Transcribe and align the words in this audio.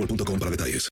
boostmobile.com 0.00 0.38
para 0.38 0.50
detalles. 0.50 0.88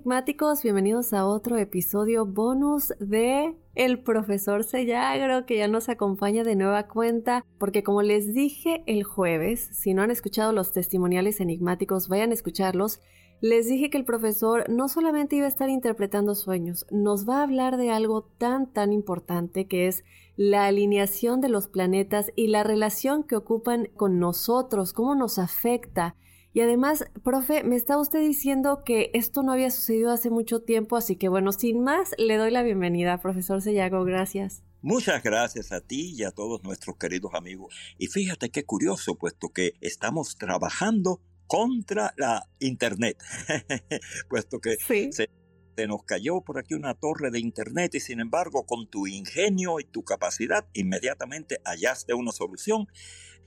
Enigmáticos, 0.00 0.62
bienvenidos 0.62 1.12
a 1.12 1.26
otro 1.26 1.58
episodio 1.58 2.24
bonus 2.24 2.94
de 3.00 3.54
El 3.74 4.02
Profesor 4.02 4.64
Sellagro 4.64 5.44
que 5.44 5.58
ya 5.58 5.68
nos 5.68 5.90
acompaña 5.90 6.42
de 6.42 6.56
nueva 6.56 6.86
cuenta 6.86 7.44
porque 7.58 7.82
como 7.82 8.00
les 8.00 8.32
dije 8.32 8.82
el 8.86 9.04
jueves, 9.04 9.68
si 9.74 9.92
no 9.92 10.00
han 10.00 10.10
escuchado 10.10 10.54
los 10.54 10.72
testimoniales 10.72 11.38
enigmáticos 11.38 12.08
vayan 12.08 12.30
a 12.30 12.34
escucharlos, 12.34 13.02
les 13.42 13.68
dije 13.68 13.90
que 13.90 13.98
el 13.98 14.06
profesor 14.06 14.64
no 14.70 14.88
solamente 14.88 15.36
iba 15.36 15.44
a 15.44 15.50
estar 15.50 15.68
interpretando 15.68 16.34
sueños, 16.34 16.86
nos 16.90 17.28
va 17.28 17.40
a 17.40 17.42
hablar 17.42 17.76
de 17.76 17.90
algo 17.90 18.22
tan 18.22 18.72
tan 18.72 18.94
importante 18.94 19.66
que 19.66 19.86
es 19.86 20.02
la 20.34 20.64
alineación 20.64 21.42
de 21.42 21.50
los 21.50 21.68
planetas 21.68 22.32
y 22.36 22.46
la 22.46 22.64
relación 22.64 23.22
que 23.22 23.36
ocupan 23.36 23.90
con 23.96 24.18
nosotros, 24.18 24.94
cómo 24.94 25.14
nos 25.14 25.38
afecta. 25.38 26.16
Y 26.52 26.60
además, 26.62 27.04
profe, 27.22 27.62
me 27.62 27.76
está 27.76 27.98
usted 27.98 28.20
diciendo 28.20 28.82
que 28.84 29.10
esto 29.14 29.42
no 29.42 29.52
había 29.52 29.70
sucedido 29.70 30.10
hace 30.10 30.30
mucho 30.30 30.60
tiempo, 30.62 30.96
así 30.96 31.16
que 31.16 31.28
bueno, 31.28 31.52
sin 31.52 31.82
más, 31.82 32.10
le 32.18 32.36
doy 32.36 32.50
la 32.50 32.62
bienvenida, 32.62 33.18
profesor 33.20 33.62
Sellago, 33.62 34.04
gracias. 34.04 34.62
Muchas 34.82 35.22
gracias 35.22 35.72
a 35.72 35.80
ti 35.80 36.14
y 36.16 36.24
a 36.24 36.30
todos 36.30 36.62
nuestros 36.64 36.96
queridos 36.96 37.34
amigos. 37.34 37.74
Y 37.98 38.06
fíjate 38.08 38.50
qué 38.50 38.64
curioso, 38.64 39.14
puesto 39.16 39.50
que 39.50 39.74
estamos 39.80 40.36
trabajando 40.36 41.20
contra 41.46 42.14
la 42.16 42.48
Internet, 42.60 43.18
puesto 44.28 44.58
que 44.58 44.76
Sí. 44.86 45.12
se, 45.12 45.28
se 45.76 45.86
nos 45.86 46.04
cayó 46.04 46.40
por 46.40 46.58
aquí 46.58 46.74
una 46.74 46.94
torre 46.94 47.30
de 47.30 47.40
Internet 47.40 47.94
y 47.94 48.00
sin 48.00 48.20
embargo 48.20 48.66
con 48.66 48.88
tu 48.88 49.06
ingenio 49.06 49.80
y 49.80 49.84
tu 49.84 50.04
capacidad 50.04 50.66
inmediatamente 50.72 51.60
hallaste 51.64 52.14
una 52.14 52.32
solución. 52.32 52.86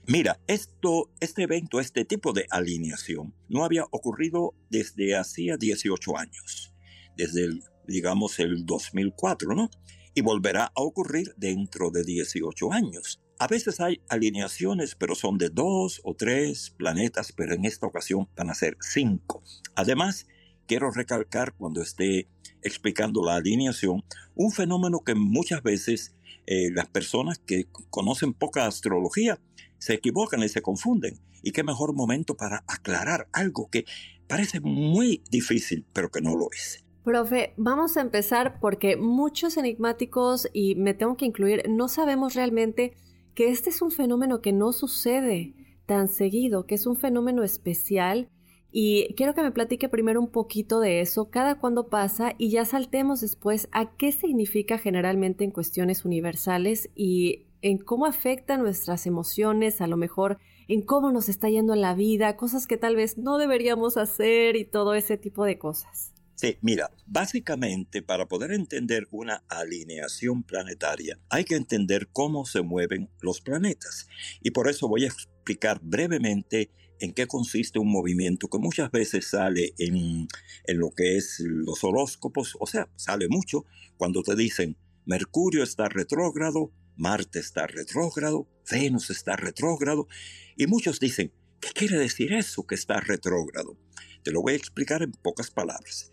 Mira, 0.06 0.38
esto, 0.46 1.10
este 1.20 1.44
evento, 1.44 1.80
este 1.80 2.04
tipo 2.04 2.32
de 2.32 2.46
alineación 2.50 3.34
no 3.48 3.64
había 3.64 3.84
ocurrido 3.90 4.54
desde 4.68 5.16
hacía 5.16 5.56
18 5.56 6.18
años, 6.18 6.74
desde 7.16 7.44
el, 7.44 7.62
digamos 7.86 8.38
el 8.38 8.66
2004, 8.66 9.54
¿no? 9.54 9.70
Y 10.14 10.20
volverá 10.20 10.64
a 10.66 10.82
ocurrir 10.82 11.34
dentro 11.36 11.90
de 11.90 12.04
18 12.04 12.72
años. 12.72 13.20
A 13.38 13.48
veces 13.48 13.80
hay 13.80 14.00
alineaciones, 14.08 14.94
pero 14.94 15.14
son 15.14 15.38
de 15.38 15.48
dos 15.48 16.00
o 16.04 16.14
tres 16.14 16.70
planetas, 16.76 17.32
pero 17.32 17.54
en 17.54 17.64
esta 17.64 17.86
ocasión 17.86 18.28
van 18.36 18.50
a 18.50 18.54
ser 18.54 18.76
cinco. 18.80 19.42
Además, 19.74 20.26
quiero 20.66 20.90
recalcar 20.90 21.54
cuando 21.54 21.82
esté 21.82 22.28
explicando 22.62 23.24
la 23.24 23.36
alineación, 23.36 24.02
un 24.34 24.50
fenómeno 24.50 25.00
que 25.00 25.14
muchas 25.14 25.62
veces 25.62 26.14
eh, 26.46 26.70
las 26.72 26.86
personas 26.86 27.38
que 27.38 27.66
conocen 27.90 28.34
poca 28.34 28.66
astrología 28.66 29.38
se 29.78 29.94
equivocan 29.94 30.42
y 30.42 30.48
se 30.48 30.62
confunden. 30.62 31.18
Y 31.42 31.52
qué 31.52 31.62
mejor 31.62 31.94
momento 31.94 32.36
para 32.36 32.64
aclarar 32.66 33.28
algo 33.32 33.68
que 33.70 33.84
parece 34.26 34.60
muy 34.60 35.22
difícil, 35.30 35.84
pero 35.92 36.10
que 36.10 36.22
no 36.22 36.36
lo 36.36 36.48
es. 36.52 36.84
Profe, 37.04 37.52
vamos 37.58 37.98
a 37.98 38.00
empezar 38.00 38.58
porque 38.60 38.96
muchos 38.96 39.58
enigmáticos, 39.58 40.48
y 40.54 40.74
me 40.74 40.94
tengo 40.94 41.18
que 41.18 41.26
incluir, 41.26 41.64
no 41.68 41.88
sabemos 41.88 42.34
realmente 42.34 42.94
que 43.34 43.50
este 43.50 43.68
es 43.68 43.82
un 43.82 43.90
fenómeno 43.90 44.40
que 44.40 44.52
no 44.52 44.72
sucede 44.72 45.54
tan 45.84 46.08
seguido, 46.08 46.66
que 46.66 46.76
es 46.76 46.86
un 46.86 46.96
fenómeno 46.96 47.42
especial. 47.42 48.30
Y 48.76 49.14
quiero 49.14 49.34
que 49.34 49.42
me 49.42 49.52
platique 49.52 49.88
primero 49.88 50.20
un 50.20 50.32
poquito 50.32 50.80
de 50.80 51.00
eso, 51.00 51.30
cada 51.30 51.60
cuándo 51.60 51.86
pasa, 51.90 52.34
y 52.38 52.50
ya 52.50 52.64
saltemos 52.64 53.20
después 53.20 53.68
a 53.70 53.96
qué 53.96 54.10
significa 54.10 54.78
generalmente 54.78 55.44
en 55.44 55.52
cuestiones 55.52 56.04
universales 56.04 56.90
y 56.96 57.46
en 57.62 57.78
cómo 57.78 58.04
afecta 58.04 58.56
nuestras 58.56 59.06
emociones, 59.06 59.80
a 59.80 59.86
lo 59.86 59.96
mejor 59.96 60.40
en 60.66 60.82
cómo 60.82 61.12
nos 61.12 61.28
está 61.28 61.48
yendo 61.48 61.72
en 61.72 61.82
la 61.82 61.94
vida, 61.94 62.36
cosas 62.36 62.66
que 62.66 62.76
tal 62.76 62.96
vez 62.96 63.16
no 63.16 63.38
deberíamos 63.38 63.96
hacer 63.96 64.56
y 64.56 64.64
todo 64.64 64.94
ese 64.94 65.16
tipo 65.18 65.44
de 65.44 65.56
cosas. 65.56 66.12
Sí, 66.34 66.58
mira, 66.60 66.90
básicamente 67.06 68.02
para 68.02 68.26
poder 68.26 68.50
entender 68.50 69.06
una 69.12 69.44
alineación 69.48 70.42
planetaria 70.42 71.20
hay 71.30 71.44
que 71.44 71.54
entender 71.54 72.08
cómo 72.12 72.44
se 72.44 72.62
mueven 72.62 73.08
los 73.20 73.40
planetas. 73.40 74.08
Y 74.42 74.50
por 74.50 74.68
eso 74.68 74.88
voy 74.88 75.04
a 75.04 75.06
explicar 75.06 75.78
brevemente 75.80 76.72
en 77.00 77.12
qué 77.12 77.26
consiste 77.26 77.78
un 77.78 77.90
movimiento 77.90 78.48
que 78.48 78.58
muchas 78.58 78.90
veces 78.90 79.28
sale 79.28 79.74
en, 79.78 80.28
en 80.64 80.78
lo 80.78 80.90
que 80.90 81.16
es 81.16 81.40
los 81.40 81.84
horóscopos, 81.84 82.56
o 82.60 82.66
sea, 82.66 82.88
sale 82.96 83.28
mucho 83.28 83.64
cuando 83.96 84.22
te 84.22 84.36
dicen 84.36 84.76
Mercurio 85.06 85.62
está 85.62 85.88
retrógrado, 85.88 86.72
Marte 86.96 87.38
está 87.38 87.66
retrógrado, 87.66 88.48
Venus 88.70 89.10
está 89.10 89.36
retrógrado, 89.36 90.08
y 90.56 90.66
muchos 90.66 90.98
dicen, 90.98 91.32
¿qué 91.60 91.68
quiere 91.74 91.98
decir 91.98 92.32
eso 92.32 92.66
que 92.66 92.74
está 92.74 93.00
retrógrado? 93.00 93.76
Te 94.22 94.32
lo 94.32 94.40
voy 94.40 94.54
a 94.54 94.56
explicar 94.56 95.02
en 95.02 95.12
pocas 95.12 95.50
palabras. 95.50 96.10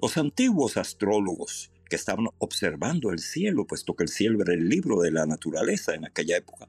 Los 0.00 0.18
antiguos 0.18 0.76
astrólogos 0.76 1.72
que 1.88 1.96
estaban 1.96 2.26
observando 2.38 3.10
el 3.10 3.20
cielo, 3.20 3.66
puesto 3.66 3.94
que 3.94 4.04
el 4.04 4.10
cielo 4.10 4.42
era 4.42 4.52
el 4.52 4.68
libro 4.68 5.00
de 5.00 5.10
la 5.10 5.24
naturaleza 5.24 5.94
en 5.94 6.04
aquella 6.04 6.36
época, 6.36 6.68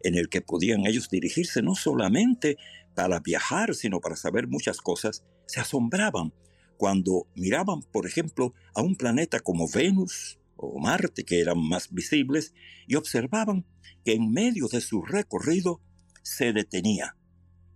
en 0.00 0.14
el 0.14 0.28
que 0.28 0.40
podían 0.40 0.86
ellos 0.86 1.08
dirigirse 1.08 1.62
no 1.62 1.74
solamente 1.74 2.58
para 2.98 3.20
viajar, 3.20 3.76
sino 3.76 4.00
para 4.00 4.16
saber 4.16 4.48
muchas 4.48 4.80
cosas, 4.80 5.22
se 5.46 5.60
asombraban 5.60 6.34
cuando 6.76 7.28
miraban, 7.36 7.82
por 7.92 8.08
ejemplo, 8.08 8.54
a 8.74 8.82
un 8.82 8.96
planeta 8.96 9.38
como 9.38 9.68
Venus 9.72 10.40
o 10.56 10.80
Marte, 10.80 11.22
que 11.22 11.40
eran 11.40 11.60
más 11.60 11.92
visibles, 11.92 12.54
y 12.88 12.96
observaban 12.96 13.64
que 14.04 14.14
en 14.14 14.32
medio 14.32 14.66
de 14.66 14.80
su 14.80 15.02
recorrido 15.02 15.80
se 16.24 16.52
detenía 16.52 17.16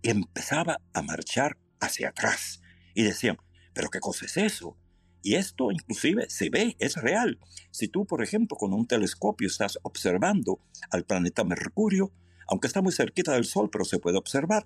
y 0.01 0.09
empezaba 0.09 0.81
a 0.91 1.01
marchar 1.01 1.57
hacia 1.79 2.09
atrás. 2.09 2.59
Y 2.93 3.03
decían, 3.03 3.37
¿pero 3.73 3.89
qué 3.89 4.01
cosa 4.01 4.25
es 4.25 4.35
eso? 4.35 4.77
Y 5.21 5.35
esto 5.35 5.71
inclusive 5.71 6.29
se 6.29 6.49
ve, 6.49 6.75
es 6.79 6.97
real. 6.97 7.39
Si 7.71 7.87
tú, 7.87 8.05
por 8.05 8.21
ejemplo, 8.21 8.57
con 8.57 8.73
un 8.73 8.87
telescopio 8.87 9.47
estás 9.47 9.79
observando 9.83 10.59
al 10.91 11.05
planeta 11.05 11.45
Mercurio, 11.45 12.11
aunque 12.45 12.67
está 12.67 12.81
muy 12.81 12.91
cerquita 12.91 13.31
del 13.31 13.45
Sol, 13.45 13.69
pero 13.71 13.85
se 13.85 13.99
puede 13.99 14.17
observar, 14.17 14.65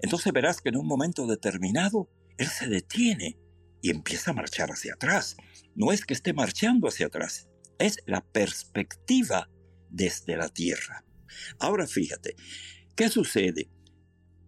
entonces 0.00 0.32
verás 0.32 0.60
que 0.60 0.68
en 0.68 0.76
un 0.76 0.86
momento 0.86 1.26
determinado 1.26 2.08
él 2.38 2.46
se 2.48 2.68
detiene 2.68 3.38
y 3.82 3.90
empieza 3.90 4.30
a 4.30 4.34
marchar 4.34 4.70
hacia 4.70 4.94
atrás. 4.94 5.36
No 5.74 5.92
es 5.92 6.04
que 6.04 6.14
esté 6.14 6.32
marchando 6.32 6.88
hacia 6.88 7.06
atrás, 7.06 7.48
es 7.78 7.98
la 8.06 8.20
perspectiva 8.20 9.48
desde 9.90 10.36
la 10.36 10.48
Tierra. 10.48 11.04
Ahora 11.58 11.86
fíjate, 11.86 12.36
¿qué 12.94 13.08
sucede? 13.08 13.70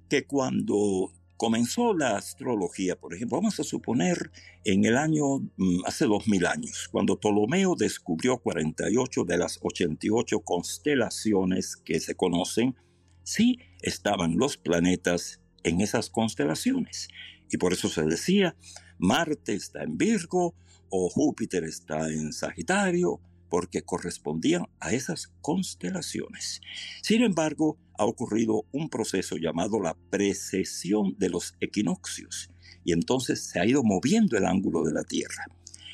Que 0.09 0.27
cuando 0.27 1.13
comenzó 1.37 1.95
la 1.95 2.17
astrología, 2.17 2.97
por 2.97 3.15
ejemplo, 3.15 3.39
vamos 3.39 3.61
a 3.61 3.65
suponer 3.65 4.31
en 4.65 4.85
el 4.85 4.97
año, 4.97 5.39
mm, 5.57 5.85
hace 5.87 6.07
dos 6.07 6.27
mil 6.27 6.47
años, 6.47 6.89
cuando 6.91 7.19
Ptolomeo 7.19 7.75
descubrió 7.77 8.39
48 8.39 9.25
de 9.25 9.39
las 9.39 9.59
88 9.63 10.41
constelaciones 10.41 11.77
que 11.77 12.01
se 12.01 12.17
conocen, 12.17 12.75
sí 13.23 13.59
estaban 13.83 14.37
los 14.37 14.57
planetas 14.57 15.41
en 15.63 15.81
esas 15.81 16.11
constelaciones. 16.11 17.09
Y 17.51 17.57
por 17.57 17.73
eso 17.73 17.89
se 17.89 18.03
decía, 18.03 18.57
Marte 18.99 19.55
está 19.55 19.83
en 19.83 19.97
Virgo 19.97 20.55
o 20.91 21.09
Júpiter 21.09 21.65
está 21.65 22.09
en 22.09 22.33
Sagitario, 22.33 23.21
porque 23.49 23.83
correspondían 23.83 24.67
a 24.81 24.93
esas 24.93 25.33
constelaciones. 25.41 26.61
Sin 27.03 27.23
embargo, 27.23 27.79
ha 27.99 28.05
ocurrido 28.05 28.65
un 28.73 28.89
proceso 28.89 29.37
llamado 29.37 29.81
la 29.81 29.95
precesión 30.11 31.17
de 31.19 31.31
los 31.31 31.55
equinoccios, 31.61 32.51
y 32.85 32.93
entonces 32.93 33.45
se 33.45 33.61
ha 33.61 33.67
ido 33.67 33.83
moviendo 33.83 34.37
el 34.37 34.47
ángulo 34.47 34.85
de 34.85 34.93
la 34.93 35.05
Tierra. 35.05 35.47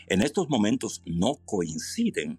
En 0.09 0.23
estos 0.23 0.49
momentos 0.49 1.03
no 1.07 1.37
coinciden, 1.45 2.39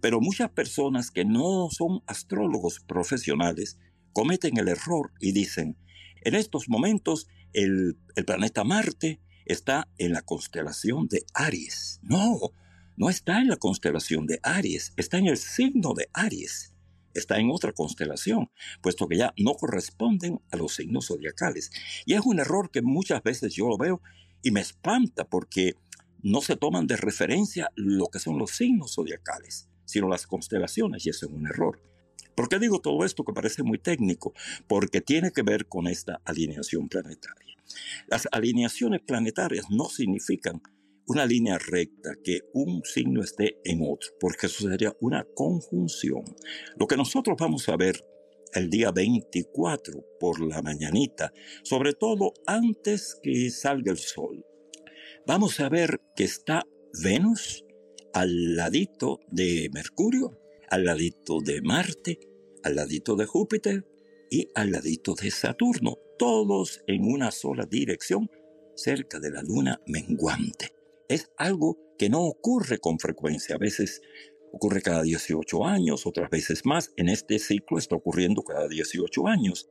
pero 0.00 0.20
muchas 0.20 0.50
personas 0.50 1.10
que 1.10 1.24
no 1.24 1.68
son 1.70 2.02
astrólogos 2.06 2.80
profesionales 2.80 3.78
cometen 4.12 4.58
el 4.58 4.68
error 4.68 5.12
y 5.20 5.32
dicen, 5.32 5.76
en 6.22 6.34
estos 6.34 6.68
momentos 6.68 7.28
el, 7.52 7.96
el 8.16 8.24
planeta 8.24 8.64
Marte 8.64 9.20
está 9.44 9.88
en 9.98 10.12
la 10.12 10.22
constelación 10.22 11.08
de 11.08 11.24
Aries. 11.34 12.00
No, 12.02 12.38
no 12.96 13.10
está 13.10 13.40
en 13.40 13.48
la 13.48 13.56
constelación 13.56 14.26
de 14.26 14.40
Aries, 14.42 14.92
está 14.96 15.18
en 15.18 15.26
el 15.26 15.36
signo 15.36 15.94
de 15.94 16.08
Aries. 16.12 16.74
Está 17.12 17.38
en 17.38 17.50
otra 17.50 17.72
constelación, 17.72 18.50
puesto 18.82 19.08
que 19.08 19.16
ya 19.16 19.34
no 19.36 19.54
corresponden 19.54 20.40
a 20.52 20.56
los 20.56 20.76
signos 20.76 21.08
zodiacales. 21.08 21.72
Y 22.06 22.14
es 22.14 22.20
un 22.24 22.38
error 22.38 22.70
que 22.70 22.82
muchas 22.82 23.22
veces 23.22 23.52
yo 23.52 23.68
lo 23.68 23.76
veo 23.76 24.00
y 24.42 24.52
me 24.52 24.60
espanta 24.60 25.24
porque 25.24 25.74
no 26.22 26.40
se 26.40 26.56
toman 26.56 26.86
de 26.86 26.96
referencia 26.96 27.70
lo 27.74 28.06
que 28.08 28.18
son 28.18 28.38
los 28.38 28.52
signos 28.52 28.94
zodiacales, 28.94 29.68
sino 29.84 30.08
las 30.08 30.26
constelaciones, 30.26 31.04
y 31.04 31.10
eso 31.10 31.26
es 31.26 31.32
un 31.32 31.46
error. 31.46 31.80
¿Por 32.40 32.48
qué 32.48 32.58
digo 32.58 32.80
todo 32.80 33.04
esto 33.04 33.22
que 33.22 33.34
parece 33.34 33.62
muy 33.62 33.76
técnico? 33.76 34.32
Porque 34.66 35.02
tiene 35.02 35.30
que 35.30 35.42
ver 35.42 35.66
con 35.66 35.86
esta 35.86 36.22
alineación 36.24 36.88
planetaria. 36.88 37.54
Las 38.06 38.26
alineaciones 38.32 39.02
planetarias 39.02 39.66
no 39.68 39.90
significan 39.90 40.62
una 41.06 41.26
línea 41.26 41.58
recta, 41.58 42.14
que 42.24 42.40
un 42.54 42.80
signo 42.82 43.22
esté 43.22 43.58
en 43.62 43.82
otro, 43.82 44.08
porque 44.18 44.46
eso 44.46 44.66
sería 44.70 44.96
una 45.02 45.26
conjunción. 45.34 46.24
Lo 46.78 46.86
que 46.86 46.96
nosotros 46.96 47.36
vamos 47.38 47.68
a 47.68 47.76
ver 47.76 48.02
el 48.54 48.70
día 48.70 48.90
24 48.90 50.02
por 50.18 50.40
la 50.40 50.62
mañanita, 50.62 51.34
sobre 51.62 51.92
todo 51.92 52.32
antes 52.46 53.20
que 53.22 53.50
salga 53.50 53.92
el 53.92 53.98
sol, 53.98 54.46
vamos 55.26 55.60
a 55.60 55.68
ver 55.68 56.00
que 56.16 56.24
está 56.24 56.64
Venus 57.04 57.66
al 58.14 58.56
ladito 58.56 59.20
de 59.30 59.68
Mercurio, 59.74 60.40
al 60.70 60.84
ladito 60.84 61.40
de 61.44 61.60
Marte, 61.60 62.29
al 62.62 62.76
ladito 62.76 63.16
de 63.16 63.26
Júpiter 63.26 63.86
y 64.30 64.48
al 64.54 64.72
ladito 64.72 65.14
de 65.14 65.30
Saturno, 65.30 65.98
todos 66.18 66.82
en 66.86 67.04
una 67.04 67.30
sola 67.30 67.66
dirección 67.66 68.30
cerca 68.74 69.18
de 69.18 69.30
la 69.30 69.42
luna 69.42 69.80
menguante 69.86 70.80
es 71.10 71.28
algo 71.36 71.76
que 71.98 72.08
no 72.08 72.22
ocurre 72.22 72.78
con 72.78 73.00
frecuencia. 73.00 73.56
A 73.56 73.58
veces 73.58 74.00
ocurre 74.52 74.80
cada 74.80 75.02
18 75.02 75.66
años, 75.66 76.06
otras 76.06 76.30
veces 76.30 76.64
más. 76.64 76.92
En 76.96 77.08
este 77.08 77.40
ciclo 77.40 77.78
está 77.78 77.96
ocurriendo 77.96 78.42
cada 78.42 78.68
18 78.68 79.26
años. 79.26 79.68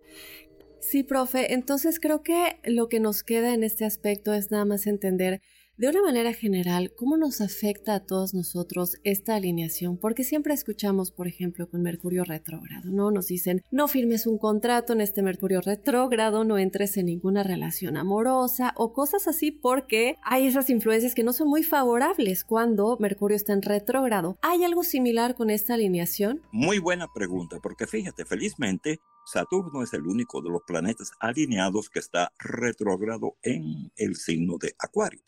Sí, 0.82 1.04
profe. 1.04 1.54
Entonces 1.54 2.00
creo 2.02 2.24
que 2.24 2.60
lo 2.66 2.90
que 2.90 3.00
nos 3.00 3.24
queda 3.24 3.54
en 3.54 3.64
este 3.64 3.86
aspecto 3.86 4.34
es 4.34 4.52
nada 4.52 4.66
más 4.66 4.86
entender 4.86 5.42
de 5.80 5.88
una 5.88 6.02
manera 6.02 6.34
general, 6.34 6.92
¿cómo 6.98 7.16
nos 7.16 7.40
afecta 7.40 7.96
a 7.96 8.00
todos 8.02 8.34
nosotros 8.34 8.98
esta 9.06 9.36
alineación? 9.36 9.96
Porque 9.96 10.26
siempre 10.26 10.54
escuchamos, 10.54 11.10
por 11.10 11.26
ejemplo, 11.26 11.70
con 11.70 11.82
Mercurio 11.84 12.26
retrógrado, 12.26 12.90
¿no? 12.92 13.12
Nos 13.12 13.28
dicen, 13.28 13.64
no 13.72 13.88
firmes 13.88 14.28
un 14.28 14.40
contrato 14.40 14.92
en 14.92 15.00
este 15.00 15.22
Mercurio 15.22 15.62
retrógrado, 15.62 16.44
no 16.44 16.58
entres 16.58 16.98
en 16.98 17.06
ninguna 17.06 17.44
relación 17.44 17.96
amorosa 17.96 18.74
o 18.76 18.92
cosas 18.92 19.30
así 19.30 19.54
porque 19.54 20.18
hay 20.22 20.48
esas 20.48 20.70
influencias 20.70 21.16
que 21.16 21.24
no 21.24 21.32
son 21.32 21.48
muy 21.48 21.64
favorables 21.64 22.44
cuando 22.44 22.98
Mercurio 23.00 23.38
está 23.38 23.54
en 23.54 23.62
retrógrado. 23.62 24.38
¿Hay 24.42 24.66
algo 24.66 24.84
similar 24.84 25.34
con 25.34 25.50
esta 25.50 25.76
alineación? 25.76 26.42
Muy 26.52 26.80
buena 26.80 27.08
pregunta, 27.16 27.60
porque 27.64 27.88
fíjate, 27.88 28.26
felizmente 28.26 29.00
Saturno 29.26 29.82
es 29.82 29.94
el 29.94 30.06
único 30.06 30.42
de 30.42 30.50
los 30.50 30.64
planetas 30.68 31.14
alineados 31.22 31.90
que 31.90 32.00
está 32.00 32.34
retrógrado 32.38 33.38
en 33.44 33.94
el 33.96 34.18
signo 34.18 34.58
de 34.58 34.76
Acuario. 34.78 35.22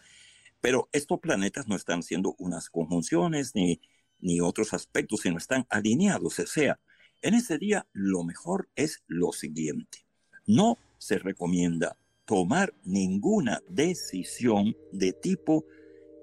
Pero 0.62 0.90
estos 0.92 1.20
planetas 1.20 1.68
no 1.68 1.76
están 1.76 2.04
siendo 2.04 2.36
unas 2.38 2.70
conjunciones 2.70 3.56
ni, 3.56 3.82
ni 4.20 4.40
otros 4.40 4.74
aspectos, 4.74 5.22
sino 5.22 5.38
están 5.38 5.66
alineados. 5.70 6.40
O 6.40 6.46
sea, 6.46 6.80
en 7.22 7.34
ese 7.34 7.58
día 7.58 7.88
lo 7.94 8.24
mejor 8.24 8.70
es 8.76 9.04
lo 9.08 9.32
siguiente. 9.32 10.06
No 10.46 10.78
se 10.98 11.18
recomienda 11.18 11.98
tomar 12.26 12.74
ninguna 12.84 13.62
decisión 13.68 14.76
de 14.92 15.14
tipo, 15.14 15.66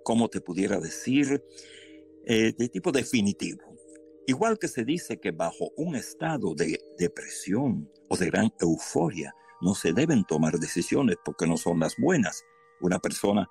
como 0.05 0.29
te 0.29 0.41
pudiera 0.41 0.81
decir, 0.81 1.45
eh, 2.25 2.53
de 2.57 2.69
tipo 2.69 2.93
definitivo. 2.93 3.63
Igual 4.27 4.59
que 4.59 4.69
se 4.69 4.85
dice 4.85 5.19
que 5.19 5.31
bajo 5.31 5.71
un 5.77 5.97
estado 5.97 6.55
de 6.55 6.79
depresión 6.99 7.91
o 8.09 8.17
de 8.17 8.27
gran 8.27 8.53
euforia 8.61 9.35
no 9.61 9.75
se 9.75 9.93
deben 9.93 10.25
tomar 10.25 10.59
decisiones 10.59 11.17
porque 11.25 11.47
no 11.47 11.57
son 11.57 11.81
las 11.81 11.97
buenas. 11.97 12.45
Una 12.81 12.99
persona 12.99 13.49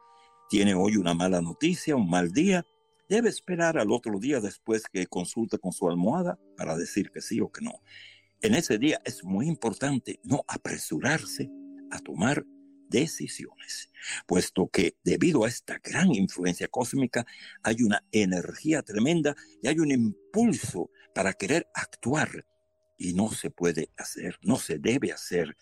tiene 0.50 0.74
hoy 0.74 0.98
una 0.98 1.14
mala 1.14 1.42
noticia, 1.42 1.96
un 1.96 2.10
mal 2.10 2.32
día, 2.32 2.66
debe 3.10 3.30
esperar 3.30 3.78
al 3.78 3.92
otro 3.92 4.20
día 4.20 4.40
después 4.40 4.84
que 4.92 5.08
consulte 5.08 5.58
con 5.60 5.72
su 5.72 5.90
almohada 5.90 6.40
para 6.56 6.76
decir 6.78 7.12
que 7.12 7.22
sí 7.22 7.40
o 7.40 7.52
que 7.52 7.62
no. 7.62 7.82
En 8.42 8.54
ese 8.54 8.78
día 8.78 9.02
es 9.04 9.24
muy 9.24 9.48
importante 9.48 10.20
no 10.24 10.44
apresurarse 10.48 11.50
a 11.92 12.00
tomar 12.00 12.46
decisiones, 12.90 13.90
puesto 14.26 14.70
que 14.70 14.96
debido 15.04 15.44
a 15.44 15.50
esta 15.50 15.80
gran 15.84 16.14
influencia 16.14 16.68
cósmica 16.68 17.26
hay 17.64 17.84
una 17.84 18.04
energía 18.12 18.82
tremenda 18.82 19.36
y 19.62 19.68
hay 19.68 19.80
un 19.80 19.92
impulso 19.92 20.90
para 21.14 21.34
querer 21.34 21.68
actuar 21.74 22.46
y 22.98 23.14
no 23.14 23.32
se 23.32 23.50
puede 23.50 23.90
hacer, 23.98 24.38
no 24.42 24.58
se 24.58 24.80
debe 24.80 25.12
hacer. 25.12 25.58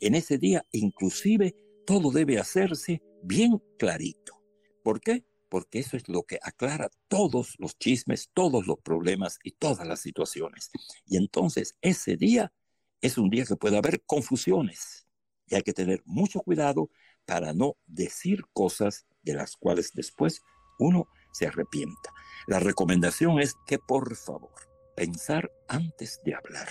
En 0.00 0.14
ese 0.14 0.38
día 0.38 0.64
inclusive 0.72 1.54
todo 1.86 2.10
debe 2.10 2.38
hacerse 2.38 3.02
bien 3.24 3.62
clarito. 3.78 4.40
¿Por 4.82 5.00
qué? 5.00 5.24
Porque 5.48 5.78
eso 5.78 5.96
es 5.96 6.08
lo 6.08 6.24
que 6.24 6.38
aclara 6.42 6.90
todos 7.08 7.54
los 7.58 7.78
chismes, 7.78 8.30
todos 8.34 8.66
los 8.66 8.78
problemas 8.80 9.38
y 9.42 9.52
todas 9.52 9.86
las 9.86 10.00
situaciones. 10.00 10.70
Y 11.06 11.16
entonces 11.16 11.76
ese 11.80 12.16
día 12.16 12.52
es 13.00 13.18
un 13.18 13.30
día 13.30 13.44
que 13.44 13.56
puede 13.56 13.78
haber 13.78 14.02
confusiones 14.04 15.06
y 15.46 15.54
hay 15.54 15.62
que 15.62 15.72
tener 15.72 16.02
mucho 16.04 16.40
cuidado 16.40 16.90
para 17.26 17.52
no 17.52 17.76
decir 17.86 18.44
cosas 18.52 19.06
de 19.22 19.34
las 19.34 19.56
cuales 19.56 19.92
después 19.94 20.42
uno 20.78 21.08
se 21.32 21.46
arrepienta. 21.46 22.10
La 22.46 22.60
recomendación 22.60 23.40
es 23.40 23.54
que 23.66 23.78
por 23.78 24.16
favor 24.16 24.54
pensar 24.96 25.50
antes 25.68 26.20
de 26.24 26.34
hablar 26.34 26.68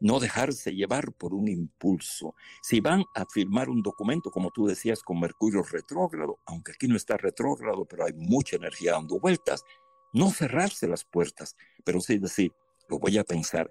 no 0.00 0.20
dejarse 0.20 0.74
llevar 0.74 1.12
por 1.12 1.34
un 1.34 1.48
impulso. 1.48 2.34
Si 2.62 2.80
van 2.80 3.04
a 3.14 3.24
firmar 3.26 3.68
un 3.68 3.82
documento, 3.82 4.30
como 4.30 4.50
tú 4.50 4.66
decías, 4.66 5.02
con 5.02 5.20
Mercurio 5.20 5.62
retrógrado, 5.62 6.38
aunque 6.46 6.72
aquí 6.72 6.88
no 6.88 6.96
está 6.96 7.16
retrógrado, 7.16 7.84
pero 7.84 8.04
hay 8.04 8.12
mucha 8.14 8.56
energía 8.56 8.92
dando 8.92 9.18
vueltas, 9.18 9.64
no 10.12 10.30
cerrarse 10.30 10.86
las 10.86 11.04
puertas, 11.04 11.56
pero 11.84 12.00
sí 12.00 12.18
decir, 12.18 12.52
lo 12.88 12.98
voy 12.98 13.18
a 13.18 13.24
pensar. 13.24 13.70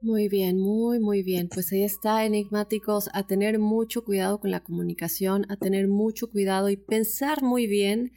Muy 0.00 0.28
bien, 0.28 0.58
muy, 0.58 0.98
muy 0.98 1.22
bien. 1.22 1.48
Pues 1.48 1.72
ahí 1.72 1.84
está, 1.84 2.24
enigmáticos, 2.24 3.08
a 3.12 3.24
tener 3.24 3.60
mucho 3.60 4.04
cuidado 4.04 4.40
con 4.40 4.50
la 4.50 4.64
comunicación, 4.64 5.46
a 5.48 5.56
tener 5.56 5.86
mucho 5.86 6.28
cuidado 6.28 6.70
y 6.70 6.76
pensar 6.76 7.42
muy 7.42 7.68
bien 7.68 8.10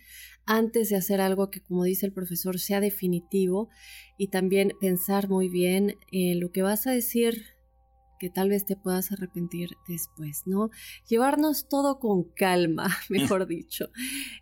antes 0.46 0.90
de 0.90 0.96
hacer 0.96 1.22
algo 1.22 1.50
que, 1.50 1.62
como 1.62 1.84
dice 1.84 2.06
el 2.06 2.14
profesor, 2.14 2.60
sea 2.60 2.80
definitivo 2.80 3.70
y 4.18 4.28
también 4.28 4.74
pensar 4.80 5.30
muy 5.30 5.50
bien 5.50 5.98
en 6.12 6.40
lo 6.40 6.52
que 6.52 6.62
vas 6.62 6.88
a 6.88 6.92
decir 6.92 7.56
que 8.20 8.30
tal 8.30 8.50
vez 8.50 8.66
te 8.66 8.76
puedas 8.76 9.12
arrepentir 9.12 9.72
después, 9.88 10.44
¿no? 10.46 10.70
Llevarnos 11.08 11.68
todo 11.68 12.00
con 12.00 12.24
calma, 12.24 12.88
mejor 13.10 13.48
dicho. 13.48 13.90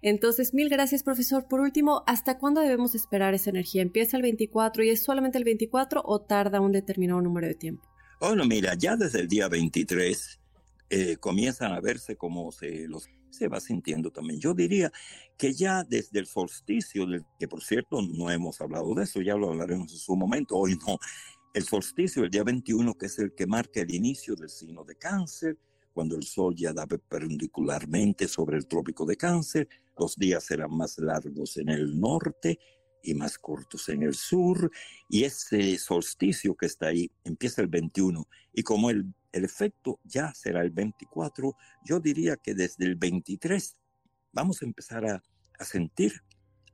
Entonces, 0.01 0.53
mil 0.53 0.69
gracias, 0.69 1.03
profesor. 1.03 1.47
Por 1.47 1.59
último, 1.59 2.03
¿hasta 2.07 2.37
cuándo 2.37 2.61
debemos 2.61 2.95
esperar 2.95 3.33
esa 3.33 3.49
energía? 3.49 3.81
¿Empieza 3.81 4.17
el 4.17 4.23
24 4.23 4.83
y 4.83 4.89
es 4.89 5.03
solamente 5.03 5.37
el 5.37 5.43
24 5.43 6.01
o 6.05 6.21
tarda 6.21 6.61
un 6.61 6.71
determinado 6.71 7.21
número 7.21 7.47
de 7.47 7.55
tiempo? 7.55 7.89
Bueno, 8.19 8.45
mira, 8.45 8.75
ya 8.75 8.95
desde 8.95 9.21
el 9.21 9.27
día 9.27 9.47
23 9.47 10.39
eh, 10.89 11.17
comienzan 11.19 11.73
a 11.73 11.81
verse 11.81 12.15
como 12.15 12.51
se 12.51 12.87
los 12.87 13.09
se 13.33 13.47
va 13.47 13.59
sintiendo 13.59 14.11
también. 14.11 14.39
Yo 14.39 14.53
diría 14.53 14.91
que 15.37 15.53
ya 15.53 15.83
desde 15.83 16.19
el 16.19 16.27
solsticio, 16.27 17.05
del, 17.05 17.25
que 17.39 17.47
por 17.47 17.61
cierto 17.61 18.01
no 18.01 18.29
hemos 18.29 18.61
hablado 18.61 18.93
de 18.93 19.03
eso, 19.03 19.21
ya 19.21 19.35
lo 19.35 19.49
hablaremos 19.49 19.91
en 19.91 19.97
su 19.97 20.15
momento, 20.15 20.55
hoy 20.55 20.77
no, 20.87 20.99
el 21.53 21.63
solsticio, 21.63 22.23
el 22.23 22.29
día 22.29 22.43
21, 22.43 22.93
que 22.95 23.07
es 23.07 23.19
el 23.19 23.33
que 23.33 23.45
marca 23.45 23.81
el 23.81 23.93
inicio 23.93 24.35
del 24.35 24.49
signo 24.49 24.83
de 24.83 24.95
cáncer, 24.95 25.57
cuando 25.93 26.15
el 26.15 26.23
sol 26.23 26.55
ya 26.55 26.73
da 26.73 26.87
perpendicularmente 26.87 28.27
sobre 28.27 28.57
el 28.57 28.67
trópico 28.67 29.05
de 29.05 29.15
cáncer, 29.15 29.67
los 29.97 30.15
días 30.15 30.43
serán 30.45 30.75
más 30.75 30.97
largos 30.97 31.57
en 31.57 31.69
el 31.69 31.99
norte 31.99 32.59
y 33.03 33.13
más 33.13 33.37
cortos 33.37 33.89
en 33.89 34.01
el 34.03 34.15
sur, 34.15 34.71
y 35.09 35.23
ese 35.23 35.77
solsticio 35.77 36.55
que 36.55 36.65
está 36.65 36.87
ahí 36.87 37.11
empieza 37.23 37.61
el 37.61 37.67
21, 37.67 38.27
y 38.53 38.63
como 38.63 38.89
el, 38.89 39.05
el 39.33 39.43
efecto 39.43 39.99
ya 40.03 40.33
será 40.33 40.61
el 40.61 40.69
24, 40.69 41.55
yo 41.83 41.99
diría 41.99 42.37
que 42.37 42.53
desde 42.53 42.85
el 42.85 42.95
23 42.95 43.75
vamos 44.31 44.61
a 44.61 44.65
empezar 44.65 45.05
a, 45.05 45.21
sentir 45.63 46.21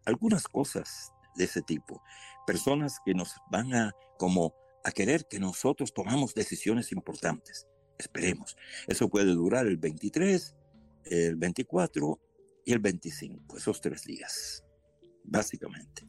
algunas 0.06 0.48
cosas 0.48 1.12
de 1.36 1.44
ese 1.44 1.62
tipo, 1.62 2.02
personas 2.48 2.98
que 3.06 3.14
nos 3.14 3.36
van 3.52 3.72
a 3.76 3.94
como 4.18 4.56
a 4.84 4.92
querer 4.92 5.28
que 5.30 5.40
nosotros 5.40 5.94
tomamos 5.94 6.34
decisiones 6.34 6.92
importantes. 6.92 7.68
Esperemos. 8.00 8.58
Eso 8.88 9.08
puede 9.08 9.32
durar 9.34 9.68
el 9.68 9.78
23, 9.78 10.56
el 11.04 11.36
24 11.36 12.20
y 12.66 12.74
el 12.74 12.80
25, 12.80 13.58
esos 13.58 13.80
tres 13.80 14.06
días, 14.06 14.64
básicamente. 15.24 16.08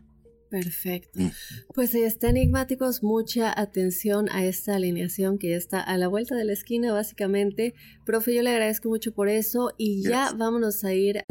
Perfecto. 0.51 1.21
Mm. 1.21 1.31
Pues 1.75 1.95
ahí 1.95 2.03
está, 2.03 2.29
enigmáticos. 2.29 3.03
Mucha 3.03 3.59
atención 3.59 4.29
a 4.31 4.45
esta 4.45 4.75
alineación 4.75 5.39
que 5.39 5.51
ya 5.51 5.57
está 5.57 5.81
a 5.81 5.97
la 5.97 6.09
vuelta 6.09 6.35
de 6.35 6.45
la 6.45 6.53
esquina, 6.53 6.93
básicamente. 6.93 7.75
Profe, 8.05 8.35
yo 8.35 8.43
le 8.43 8.51
agradezco 8.51 8.89
mucho 8.89 9.13
por 9.15 9.29
eso 9.29 9.71
y 9.79 10.03
ya 10.03 10.33
vámonos 10.37 10.85
a 10.85 10.93
ir. 10.93 11.25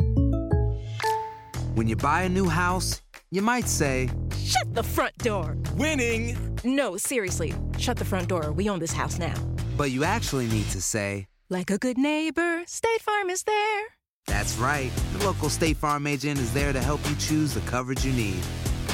When 1.75 1.87
you 1.87 1.95
buy 1.95 2.23
a 2.23 2.29
new 2.29 2.47
house, 2.49 3.01
you 3.29 3.41
might 3.41 3.67
say, 3.67 4.09
Shut 4.37 4.73
the 4.73 4.83
front 4.83 5.15
door! 5.17 5.55
Winning! 5.75 6.35
No, 6.63 6.97
seriously. 6.97 7.53
Shut 7.77 7.97
the 7.97 8.05
front 8.05 8.27
door. 8.27 8.51
We 8.51 8.69
own 8.69 8.79
this 8.79 8.91
house 8.91 9.19
now. 9.19 9.35
But 9.77 9.91
you 9.91 10.03
actually 10.03 10.47
need 10.47 10.69
to 10.71 10.81
say, 10.81 11.27
Like 11.49 11.71
a 11.71 11.77
good 11.77 11.97
neighbor, 11.97 12.63
State 12.65 13.01
Farm 13.01 13.29
is 13.29 13.43
there. 13.43 13.83
That's 14.27 14.57
right. 14.57 14.91
The 15.17 15.25
local 15.25 15.49
State 15.49 15.77
Farm 15.77 16.07
agent 16.07 16.39
is 16.39 16.53
there 16.53 16.73
to 16.73 16.81
help 16.81 16.99
you 17.09 17.15
choose 17.15 17.53
the 17.53 17.61
coverage 17.61 18.05
you 18.05 18.13
need. 18.13 18.43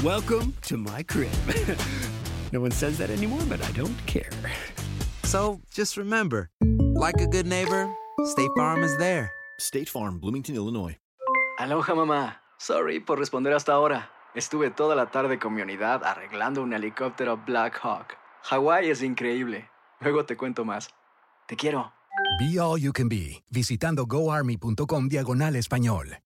Welcome 0.03 0.53
to 0.63 0.77
my 0.77 1.03
crib. 1.03 1.31
no 2.53 2.59
one 2.59 2.71
says 2.71 2.97
that 2.97 3.09
anymore, 3.09 3.41
but 3.47 3.61
I 3.65 3.71
don't 3.71 3.95
care. 4.05 4.29
So 5.23 5.61
just 5.71 5.95
remember, 5.97 6.49
like 6.93 7.21
a 7.21 7.25
good 7.25 7.47
neighbor, 7.47 7.89
State 8.25 8.51
Farm 8.57 8.83
is 8.83 8.97
there. 8.97 9.31
State 9.57 9.89
Farm, 9.89 10.19
Bloomington, 10.19 10.55
Illinois. 10.55 10.97
Aloha 11.59 11.95
mamá. 11.95 12.35
Sorry 12.59 12.99
por 12.99 13.17
responder 13.17 13.53
hasta 13.53 13.71
ahora. 13.71 14.09
Estuve 14.35 14.69
toda 14.69 14.95
la 14.95 15.11
tarde 15.11 15.39
con 15.39 15.53
mi 15.53 15.61
unidad 15.61 16.03
arreglando 16.03 16.61
un 16.61 16.73
helicóptero 16.73 17.37
Black 17.45 17.79
Hawk. 17.81 18.17
Hawái 18.43 18.89
es 18.89 19.01
increíble. 19.01 19.69
Luego 20.01 20.25
te 20.25 20.35
cuento 20.35 20.65
más. 20.65 20.89
Te 21.47 21.55
quiero. 21.55 21.93
Be 22.37 22.59
All 22.59 22.81
You 22.81 22.91
Can 22.91 23.07
Be, 23.07 23.43
visitando 23.49 24.05
goarmy.com 24.05 25.07
diagonal 25.07 25.55
español. 25.55 26.17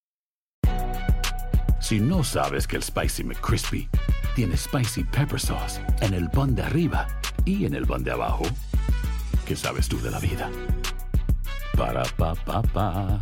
Si 1.89 1.99
no 1.99 2.23
sabes 2.23 2.67
que 2.67 2.75
el 2.75 2.83
Spicy 2.83 3.23
McCrispy 3.23 3.89
tiene 4.35 4.55
Spicy 4.55 5.03
Pepper 5.05 5.39
Sauce 5.39 5.81
en 6.01 6.13
el 6.13 6.29
pan 6.29 6.53
de 6.53 6.61
arriba 6.61 7.07
y 7.45 7.65
en 7.65 7.73
el 7.73 7.87
pan 7.87 8.03
de 8.03 8.11
abajo, 8.11 8.43
¿qué 9.47 9.55
sabes 9.55 9.89
tú 9.89 9.99
de 9.99 10.11
la 10.11 10.19
vida? 10.19 10.51
Para, 11.75 12.03
pa, 12.15 12.35
pa, 12.35 12.61
pa. 12.61 13.19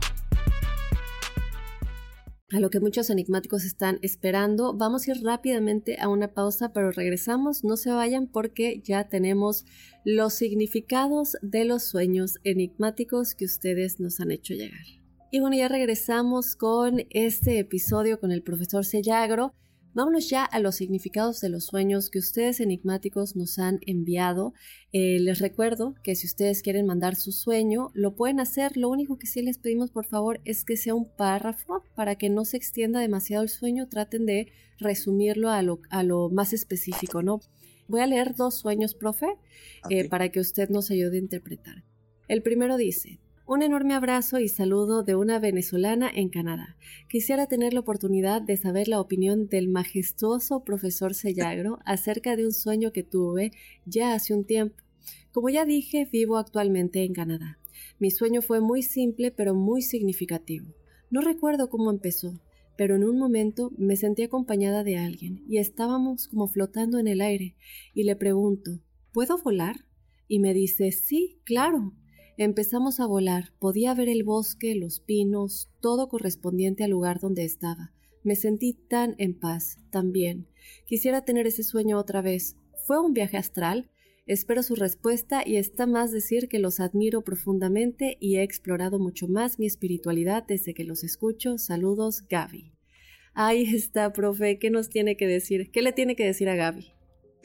a 2.52 2.60
lo 2.60 2.70
que 2.70 2.82
muchos 2.82 3.10
enigmáticos 3.10 3.64
están 3.64 4.00
esperando. 4.02 4.74
Vamos 4.74 5.08
a 5.08 5.12
ir 5.12 5.24
rápidamente 5.24 5.96
a 6.02 6.10
una 6.10 6.34
pausa, 6.34 6.74
pero 6.74 6.92
regresamos. 6.92 7.64
No 7.64 7.78
se 7.78 7.92
vayan 7.92 8.28
porque 8.28 8.82
ya 8.84 9.08
tenemos 9.08 9.64
los 10.04 10.34
significados 10.34 11.38
de 11.42 11.64
los 11.64 11.84
sueños 11.84 12.40
enigmáticos 12.44 13.34
que 13.34 13.46
ustedes 13.46 14.02
nos 14.02 14.20
han 14.20 14.32
hecho 14.32 14.56
llegar. 14.56 15.07
Y 15.30 15.42
bueno, 15.42 15.58
ya 15.58 15.68
regresamos 15.68 16.56
con 16.56 17.02
este 17.10 17.60
episodio 17.60 18.18
con 18.18 18.32
el 18.32 18.44
profesor 18.44 18.86
Sellagro. 18.86 19.54
Vámonos 19.94 20.30
ya 20.30 20.46
a 20.46 20.60
los 20.60 20.76
significados 20.76 21.42
de 21.42 21.50
los 21.50 21.66
sueños 21.66 22.10
que 22.10 22.20
ustedes 22.20 22.62
enigmáticos 22.62 23.36
nos 23.36 23.60
han 23.60 23.80
enviado. 23.86 24.54
Eh, 24.94 25.20
les 25.20 25.40
recuerdo 25.40 25.96
que 26.02 26.16
si 26.16 26.28
ustedes 26.28 26.62
quieren 26.62 26.86
mandar 26.86 27.18
su 27.18 27.34
sueño, 27.34 27.90
lo 27.94 28.16
pueden 28.16 28.40
hacer. 28.40 28.78
Lo 28.78 28.88
único 28.88 29.18
que 29.18 29.28
sí 29.28 29.42
les 29.42 29.58
pedimos, 29.58 29.92
por 29.92 30.06
favor, 30.06 30.40
es 30.46 30.64
que 30.64 30.78
sea 30.78 30.96
un 30.96 31.10
párrafo 31.14 31.84
para 31.94 32.16
que 32.16 32.30
no 32.30 32.46
se 32.46 32.56
extienda 32.56 33.02
demasiado 33.02 33.44
el 33.44 33.50
sueño. 33.50 33.90
Traten 33.90 34.26
de 34.26 34.48
resumirlo 34.80 35.50
a 35.50 35.62
lo, 35.62 35.82
a 35.90 36.04
lo 36.04 36.30
más 36.30 36.54
específico, 36.54 37.22
¿no? 37.22 37.42
Voy 37.90 38.00
a 38.00 38.08
leer 38.08 38.34
dos 38.34 38.56
sueños, 38.56 38.96
profe, 38.96 39.28
eh, 39.90 40.08
para 40.08 40.30
que 40.30 40.40
usted 40.40 40.70
nos 40.70 40.90
ayude 40.90 41.18
a 41.18 41.22
interpretar. 41.22 41.84
El 42.30 42.44
primero 42.44 42.78
dice, 42.78 43.20
un 43.48 43.62
enorme 43.62 43.94
abrazo 43.94 44.40
y 44.40 44.50
saludo 44.50 45.04
de 45.04 45.16
una 45.16 45.40
venezolana 45.40 46.12
en 46.14 46.28
Canadá. 46.28 46.76
Quisiera 47.08 47.48
tener 47.48 47.74
la 47.74 47.80
oportunidad 47.80 48.42
de 48.42 48.58
saber 48.58 48.90
la 48.90 49.00
opinión 49.00 49.48
del 49.48 49.70
majestuoso 49.70 50.66
profesor 50.66 51.14
Sellagro 51.14 51.80
acerca 51.86 52.36
de 52.36 52.46
un 52.46 52.52
sueño 52.52 52.92
que 52.92 53.04
tuve 53.04 53.54
ya 53.86 54.14
hace 54.14 54.34
un 54.34 54.44
tiempo. 54.44 54.76
Como 55.32 55.48
ya 55.48 55.64
dije, 55.64 56.10
vivo 56.12 56.38
actualmente 56.38 57.06
en 57.06 57.14
Canadá. 57.14 57.58
Mi 58.00 58.12
sueño 58.12 58.42
fue 58.42 58.60
muy 58.60 58.84
simple 58.84 59.32
pero 59.32 59.56
muy 59.56 59.82
significativo. 59.82 60.68
No 61.10 61.22
recuerdo 61.22 61.70
cómo 61.70 61.90
empezó, 61.90 62.42
pero 62.76 62.98
en 62.98 63.06
un 63.06 63.18
momento 63.18 63.72
me 63.78 63.96
sentí 63.96 64.24
acompañada 64.24 64.84
de 64.84 64.98
alguien 64.98 65.46
y 65.48 65.60
estábamos 65.60 66.28
como 66.28 66.48
flotando 66.48 67.00
en 67.00 67.08
el 67.08 67.22
aire 67.22 67.56
y 67.94 68.04
le 68.04 68.18
pregunto, 68.18 68.82
¿puedo 69.14 69.38
volar? 69.42 69.86
Y 70.28 70.40
me 70.40 70.54
dice, 70.54 70.92
sí, 70.92 71.40
claro. 71.46 71.94
Empezamos 72.40 73.00
a 73.00 73.08
volar, 73.08 73.52
podía 73.58 73.96
ver 73.96 74.10
el 74.10 74.24
bosque, 74.24 74.76
los 74.76 75.00
pinos, 75.00 75.72
todo 75.82 76.08
correspondiente 76.08 76.84
al 76.84 76.92
lugar 76.92 77.20
donde 77.20 77.44
estaba. 77.44 77.94
Me 78.24 78.36
sentí 78.36 78.74
tan 78.74 79.16
en 79.18 79.34
paz, 79.34 79.80
tan 79.90 80.12
bien. 80.12 80.48
Quisiera 80.86 81.26
tener 81.26 81.48
ese 81.48 81.64
sueño 81.64 81.98
otra 81.98 82.22
vez. 82.22 82.56
¿Fue 82.86 83.00
un 83.02 83.14
viaje 83.14 83.38
astral? 83.38 83.90
Espero 84.28 84.62
su 84.62 84.76
respuesta 84.76 85.42
y 85.44 85.56
está 85.56 85.88
más 85.88 86.12
decir 86.12 86.48
que 86.48 86.60
los 86.60 86.80
admiro 86.80 87.24
profundamente 87.24 88.18
y 88.20 88.36
he 88.36 88.44
explorado 88.44 89.00
mucho 89.00 89.28
más 89.28 89.58
mi 89.58 89.66
espiritualidad 89.66 90.44
desde 90.48 90.76
que 90.76 90.84
los 90.84 91.04
escucho. 91.04 91.58
Saludos, 91.58 92.24
Gaby. 92.30 92.72
Ahí 93.34 93.64
está, 93.76 94.14
profe. 94.14 94.60
¿Qué 94.60 94.70
nos 94.70 94.90
tiene 94.90 95.18
que 95.18 95.26
decir? 95.26 95.72
¿Qué 95.72 95.82
le 95.82 95.92
tiene 95.92 96.16
que 96.16 96.26
decir 96.26 96.50
a 96.50 96.56
Gaby? 96.56 96.97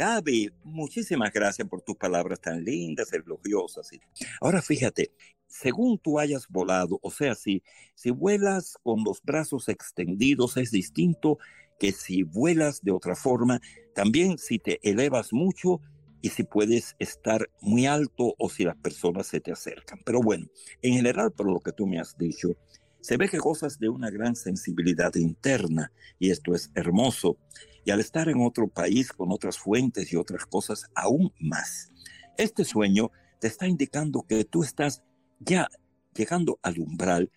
Gaby, 0.03 0.51
muchísimas 0.65 1.33
gracias 1.33 1.69
por 1.69 1.81
tus 1.81 1.95
palabras 1.95 2.41
tan 2.41 2.65
lindas, 2.65 3.13
elogiosas. 3.13 3.89
Ahora 4.41 4.61
fíjate, 4.61 5.13
según 5.47 5.97
tú 5.97 6.19
hayas 6.19 6.49
volado, 6.49 6.99
o 7.03 7.11
sea, 7.13 7.37
si, 7.37 7.63
si 7.95 8.11
vuelas 8.11 8.77
con 8.83 9.05
los 9.05 9.23
brazos 9.23 9.69
extendidos 9.69 10.57
es 10.57 10.73
distinto 10.73 11.39
que 11.79 11.93
si 11.93 12.25
vuelas 12.25 12.83
de 12.83 12.91
otra 12.91 13.15
forma, 13.15 13.61
también 13.95 14.39
si 14.39 14.59
te 14.59 14.81
elevas 14.83 15.33
mucho 15.33 15.81
y 16.21 16.31
si 16.31 16.43
puedes 16.43 16.97
estar 16.99 17.49
muy 17.61 17.87
alto 17.87 18.35
o 18.39 18.51
si 18.51 18.65
las 18.65 18.77
personas 18.79 19.29
se 19.29 19.39
te 19.39 19.53
acercan. 19.53 20.01
Pero 20.05 20.21
bueno, 20.21 20.49
en 20.83 20.95
general, 20.95 21.31
por 21.31 21.47
lo 21.47 21.61
que 21.61 21.71
tú 21.71 21.87
me 21.87 22.01
has 22.01 22.19
dicho, 22.19 22.57
se 23.03 23.17
ve 23.17 23.29
que 23.29 23.39
gozas 23.39 23.79
de 23.79 23.89
una 23.89 24.11
gran 24.11 24.37
sensibilidad 24.37 25.15
interna 25.17 25.93
y 26.19 26.31
esto 26.31 26.55
es 26.55 26.71
hermoso. 26.75 27.37
Y 27.85 27.91
al 27.91 28.01
estar 28.01 28.29
en 28.29 28.41
otro 28.41 28.69
país 28.69 29.13
con 29.13 29.33
otras 29.33 29.59
fuentes 29.59 30.13
y 30.13 30.17
otras 30.17 30.47
cosas 30.47 30.87
aún 30.95 31.33
más, 31.41 31.91
este 32.39 32.65
sueño 32.65 33.11
te 33.41 33.49
está 33.49 33.67
indicando 33.67 34.23
que 34.23 34.45
tú 34.45 34.63
estás 34.63 35.03
ya 35.41 35.69
llegando 36.15 36.61
al 36.63 36.79
umbral 36.79 37.31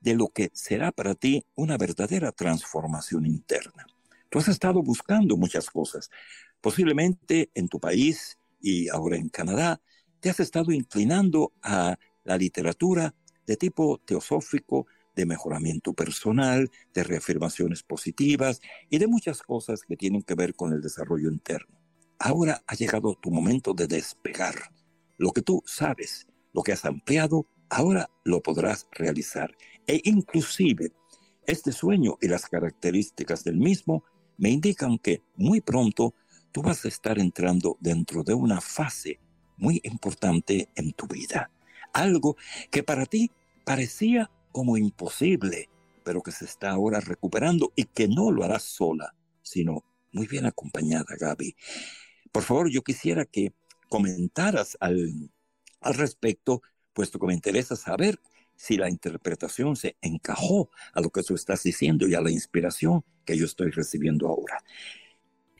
de 0.00 0.14
lo 0.14 0.26
que 0.28 0.50
será 0.52 0.90
para 0.90 1.14
ti 1.14 1.44
una 1.54 1.78
verdadera 1.78 2.32
transformación 2.32 3.24
interna. 3.24 3.86
Tú 4.28 4.40
has 4.40 4.48
estado 4.48 4.82
buscando 4.82 5.36
muchas 5.36 5.70
cosas. 5.70 6.10
Posiblemente 6.60 7.50
en 7.54 7.68
tu 7.68 7.78
país 7.78 8.38
y 8.60 8.88
ahora 8.88 9.16
en 9.16 9.28
Canadá, 9.28 9.80
te 10.18 10.30
has 10.30 10.40
estado 10.40 10.72
inclinando 10.72 11.52
a 11.62 11.96
la 12.24 12.36
literatura 12.36 13.14
de 13.46 13.56
tipo 13.56 13.98
teosófico, 13.98 14.86
de 15.14 15.26
mejoramiento 15.26 15.92
personal, 15.92 16.70
de 16.94 17.04
reafirmaciones 17.04 17.82
positivas 17.82 18.60
y 18.90 18.98
de 18.98 19.06
muchas 19.06 19.42
cosas 19.42 19.82
que 19.82 19.96
tienen 19.96 20.22
que 20.22 20.34
ver 20.34 20.54
con 20.54 20.72
el 20.72 20.80
desarrollo 20.80 21.30
interno. 21.30 21.78
Ahora 22.18 22.62
ha 22.66 22.74
llegado 22.74 23.14
tu 23.20 23.30
momento 23.30 23.74
de 23.74 23.86
despegar. 23.86 24.54
Lo 25.18 25.32
que 25.32 25.42
tú 25.42 25.62
sabes, 25.66 26.26
lo 26.52 26.62
que 26.62 26.72
has 26.72 26.84
ampliado, 26.84 27.46
ahora 27.68 28.10
lo 28.24 28.42
podrás 28.42 28.86
realizar. 28.92 29.56
E 29.86 30.00
inclusive, 30.04 30.92
este 31.46 31.72
sueño 31.72 32.18
y 32.20 32.28
las 32.28 32.46
características 32.46 33.44
del 33.44 33.56
mismo 33.56 34.04
me 34.38 34.50
indican 34.50 34.98
que 34.98 35.22
muy 35.36 35.60
pronto 35.60 36.14
tú 36.52 36.62
vas 36.62 36.84
a 36.84 36.88
estar 36.88 37.18
entrando 37.18 37.76
dentro 37.80 38.22
de 38.22 38.34
una 38.34 38.60
fase 38.60 39.18
muy 39.56 39.80
importante 39.84 40.68
en 40.74 40.92
tu 40.92 41.06
vida. 41.06 41.50
algo 41.92 42.36
que 42.70 42.82
para 42.82 43.04
ti 43.04 43.30
parecía 43.64 44.30
como 44.52 44.76
imposible, 44.76 45.68
pero 46.04 46.22
que 46.22 46.32
se 46.32 46.44
está 46.44 46.70
ahora 46.70 47.00
recuperando 47.00 47.72
y 47.74 47.84
que 47.84 48.08
no 48.08 48.30
lo 48.30 48.44
harás 48.44 48.62
sola, 48.62 49.14
sino 49.42 49.84
muy 50.12 50.26
bien 50.26 50.46
acompañada, 50.46 51.16
Gaby. 51.18 51.56
Por 52.30 52.42
favor, 52.42 52.70
yo 52.70 52.82
quisiera 52.82 53.24
que 53.24 53.52
comentaras 53.88 54.76
al, 54.80 55.30
al 55.80 55.94
respecto, 55.94 56.62
puesto 56.92 57.18
que 57.18 57.26
me 57.26 57.34
interesa 57.34 57.76
saber 57.76 58.20
si 58.56 58.76
la 58.76 58.88
interpretación 58.88 59.76
se 59.76 59.96
encajó 60.00 60.70
a 60.92 61.00
lo 61.00 61.10
que 61.10 61.22
tú 61.22 61.34
estás 61.34 61.62
diciendo 61.62 62.06
y 62.06 62.14
a 62.14 62.20
la 62.20 62.30
inspiración 62.30 63.04
que 63.24 63.36
yo 63.36 63.44
estoy 63.44 63.70
recibiendo 63.70 64.28
ahora. 64.28 64.62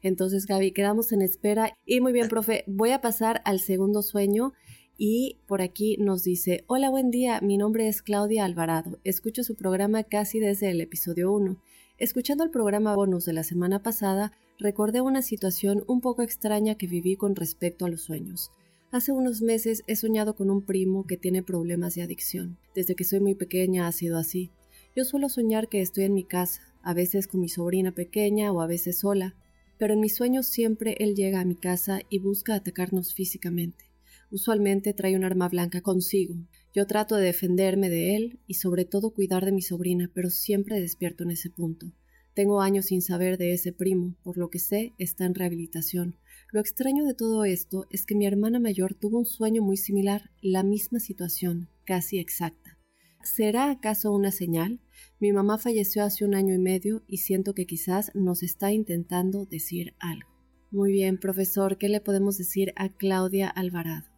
Entonces, 0.02 0.46
Gaby, 0.46 0.72
quedamos 0.72 1.12
en 1.12 1.22
espera. 1.22 1.78
Y 1.87 2.00
muy 2.00 2.12
bien, 2.12 2.28
profe, 2.28 2.64
voy 2.66 2.90
a 2.90 3.00
pasar 3.00 3.40
al 3.44 3.61
segundo 3.61 4.02
sueño. 4.02 4.52
Y 4.99 5.38
por 5.46 5.62
aquí 5.62 5.96
nos 5.99 6.22
dice, 6.22 6.64
hola, 6.66 6.90
buen 6.90 7.11
día, 7.11 7.40
mi 7.40 7.56
nombre 7.56 7.88
es 7.88 8.02
Claudia 8.02 8.44
Alvarado. 8.44 9.00
Escucho 9.04 9.42
su 9.42 9.56
programa 9.56 10.04
casi 10.04 10.38
desde 10.38 10.70
el 10.70 10.80
episodio 10.80 11.32
1. 11.32 11.56
Escuchando 11.99 12.44
el 12.44 12.50
programa 12.50 12.94
bonus 12.94 13.25
de 13.25 13.32
la 13.32 13.42
semana 13.42 13.82
pasada, 13.82 14.32
recordé 14.58 15.00
una 15.00 15.22
situación 15.22 15.82
un 15.87 16.02
poco 16.02 16.22
extraña 16.22 16.75
que 16.75 16.87
viví 16.87 17.16
con 17.16 17.34
respecto 17.34 17.87
a 17.87 17.88
los 17.88 18.02
sueños. 18.02 18.50
Hace 18.90 19.12
unos 19.12 19.40
meses 19.40 19.82
he 19.87 19.96
soñado 19.96 20.37
con 20.37 20.50
un 20.50 20.62
primo 20.66 21.06
que 21.06 21.16
tiene 21.16 21.42
problemas 21.42 21.94
de 21.94 22.02
adicción. 22.02 22.58
Desde 22.75 22.94
que 22.94 23.04
soy 23.04 23.20
muy 23.20 23.34
pequeña 23.34 23.87
ha 23.87 23.92
sido 23.92 24.18
así. 24.18 24.50
Yo 24.94 25.04
suelo 25.04 25.30
soñar 25.30 25.68
que 25.68 25.80
estoy 25.80 26.04
en 26.04 26.12
mi 26.12 26.25
casa, 26.25 26.61
a 26.82 26.92
veces 26.92 27.28
con 27.28 27.40
mi 27.40 27.49
sobrina 27.49 27.92
pequeña 27.92 28.52
o 28.52 28.61
a 28.61 28.66
veces 28.66 28.99
sola, 28.99 29.34
pero 29.78 29.94
en 29.94 30.00
mis 30.00 30.14
sueños 30.14 30.46
siempre 30.46 30.96
él 30.99 31.14
llega 31.14 31.40
a 31.40 31.46
mi 31.46 31.54
casa 31.54 32.00
y 32.11 32.18
busca 32.18 32.54
atacarnos 32.54 33.14
físicamente. 33.14 33.91
Usualmente 34.33 34.95
trae 34.95 35.15
un 35.15 35.25
arma 35.25 35.47
blanca 35.51 35.83
consigo. 35.83 36.35
Yo 36.73 36.87
trato 36.87 37.17
de 37.17 37.27
defenderme 37.27 37.91
de 37.91 38.17
él 38.17 38.41
y 38.47 38.55
sobre 38.55 38.87
todo 38.87 39.11
cuidar 39.11 39.45
de 39.45 39.53
mi 39.53 39.61
sobrina, 39.61 40.11
pero 40.15 40.31
siempre 40.31 40.81
despierto 40.81 41.23
en 41.23 41.33
ese 41.33 41.51
punto. 41.51 41.93
Tengo 42.33 42.62
años 42.62 42.87
sin 42.87 43.03
saber 43.03 43.37
de 43.37 43.53
ese 43.53 43.75
primo, 43.75 44.17
por 44.23 44.39
lo 44.39 44.49
que 44.49 44.59
sé 44.59 44.95
está 44.97 45.27
en 45.27 45.35
rehabilitación. 45.35 46.17
Lo 46.51 46.61
extraño 46.61 47.05
de 47.05 47.12
todo 47.12 47.45
esto 47.45 47.87
es 47.91 48.07
que 48.07 48.15
mi 48.15 48.25
hermana 48.25 48.59
mayor 48.59 48.95
tuvo 48.95 49.19
un 49.19 49.27
sueño 49.27 49.61
muy 49.61 49.77
similar, 49.77 50.31
la 50.41 50.62
misma 50.62 50.99
situación, 50.99 51.69
casi 51.85 52.19
exacta. 52.19 52.79
¿Será 53.23 53.71
acaso 53.71 54.12
una 54.12 54.31
señal? 54.31 54.81
Mi 55.21 55.31
mamá 55.31 55.59
falleció 55.59 56.05
hace 56.05 56.25
un 56.25 56.35
año 56.35 56.55
y 56.55 56.59
medio 56.59 57.05
y 57.07 57.19
siento 57.19 57.53
que 57.53 57.67
quizás 57.67 58.11
nos 58.15 58.43
está 58.43 58.73
intentando 58.73 59.45
decir 59.45 59.95
algo. 59.99 60.31
Muy 60.71 60.91
bien, 60.91 61.19
profesor, 61.19 61.77
¿qué 61.77 61.91
le 61.91 62.01
podemos 62.01 62.39
decir 62.39 62.73
a 62.77 62.89
Claudia 62.89 63.51
Alvarado? 63.51 64.12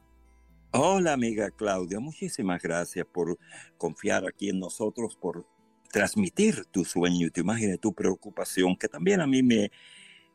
Hola, 0.77 1.13
amiga 1.13 1.53
Claudia, 1.53 2.01
muchísimas 2.01 2.61
gracias 2.61 3.07
por 3.07 3.39
confiar 3.79 4.27
aquí 4.27 4.49
en 4.49 4.59
nosotros, 4.59 5.15
por 5.15 5.47
transmitir 5.93 6.65
tu 6.65 6.85
sueño, 6.85 7.31
tu 7.31 7.43
imagen 7.43 7.75
y 7.75 7.79
tu 7.79 7.95
preocupación, 7.95 8.75
que 8.75 8.89
también 8.89 9.21
a 9.21 9.27
mí 9.29 9.45
me, 9.45 9.71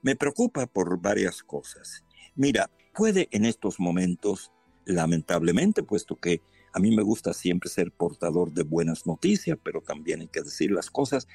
me 0.01 0.15
preocupa 0.15 0.65
por 0.65 0.97
varias 1.01 1.43
cosas. 1.43 2.05
Mira, 2.35 2.71
puede 2.95 3.27
en 3.31 3.43
estos 3.43 3.81
momentos, 3.81 4.53
lamentablemente, 4.85 5.83
puesto 5.83 6.15
que 6.15 6.41
a 6.71 6.79
mí 6.79 6.95
me 6.95 7.03
gusta 7.03 7.33
siempre 7.33 7.69
ser 7.69 7.91
portador 7.91 8.53
de 8.53 8.63
buenas 8.63 9.05
noticias, 9.05 9.57
pero 9.61 9.81
también 9.81 10.21
hay 10.21 10.29
que 10.29 10.41
decir 10.41 10.71
las 10.71 10.89
cosas. 10.89 11.27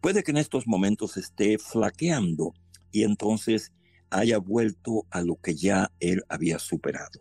Puede 0.00 0.22
que 0.22 0.30
en 0.30 0.38
estos 0.38 0.66
momentos 0.66 1.18
esté 1.18 1.58
flaqueando 1.58 2.54
y 2.90 3.02
entonces 3.02 3.74
haya 4.08 4.38
vuelto 4.38 5.06
a 5.10 5.20
lo 5.20 5.36
que 5.36 5.54
ya 5.54 5.92
él 6.00 6.22
había 6.30 6.58
superado. 6.58 7.20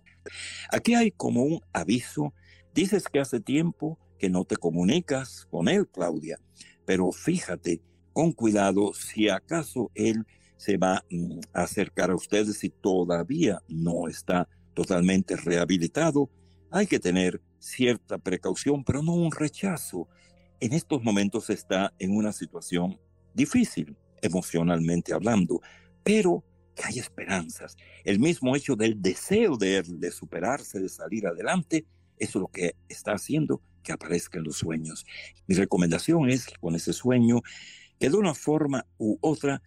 Aquí 0.71 0.95
hay 0.95 1.11
como 1.11 1.43
un 1.43 1.61
aviso. 1.73 2.33
Dices 2.73 3.05
que 3.11 3.19
hace 3.19 3.39
tiempo 3.39 3.99
que 4.17 4.29
no 4.29 4.45
te 4.45 4.57
comunicas 4.57 5.47
con 5.49 5.67
él, 5.67 5.87
Claudia, 5.87 6.39
pero 6.85 7.11
fíjate 7.11 7.81
con 8.13 8.31
cuidado 8.31 8.93
si 8.93 9.27
acaso 9.27 9.91
él 9.93 10.25
se 10.57 10.77
va 10.77 11.03
mm, 11.09 11.39
a 11.53 11.63
acercar 11.63 12.11
a 12.11 12.15
ustedes 12.15 12.57
si 12.59 12.69
todavía 12.69 13.61
no 13.67 14.07
está 14.07 14.47
totalmente 14.73 15.35
rehabilitado. 15.35 16.29
Hay 16.71 16.87
que 16.87 16.99
tener 16.99 17.41
cierta 17.59 18.17
precaución, 18.17 18.83
pero 18.83 19.01
no 19.01 19.13
un 19.13 19.31
rechazo. 19.31 20.07
En 20.59 20.73
estos 20.73 21.03
momentos 21.03 21.49
está 21.49 21.93
en 21.99 22.15
una 22.15 22.31
situación 22.31 22.99
difícil, 23.33 23.97
emocionalmente 24.21 25.13
hablando, 25.13 25.61
pero 26.03 26.43
que 26.75 26.83
hay 26.85 26.99
esperanzas. 26.99 27.77
El 28.03 28.19
mismo 28.19 28.55
hecho 28.55 28.75
del 28.75 29.01
deseo 29.01 29.57
de, 29.57 30.11
superarse, 30.11 30.79
de 30.79 30.89
salir 30.89 31.25
adelante, 31.25 31.85
eso 32.17 32.39
es 32.39 32.41
lo 32.41 32.47
que 32.47 32.75
está 32.89 33.13
haciendo 33.13 33.61
que 33.81 33.93
aparezca 33.93 34.37
en 34.37 34.43
los 34.43 34.57
sueños. 34.57 35.05
Mi 35.47 35.55
recomendación 35.55 36.29
es 36.29 36.45
que 36.45 36.55
con 36.55 36.75
ese 36.75 36.93
sueño, 36.93 37.41
que 37.99 38.09
de 38.09 38.17
una 38.17 38.33
forma 38.33 38.85
u 38.97 39.17
otra, 39.21 39.61